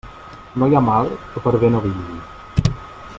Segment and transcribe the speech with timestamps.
[0.61, 2.75] No hi ha mal que per bé no vingui.